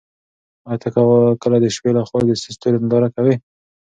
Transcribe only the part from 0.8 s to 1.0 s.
ته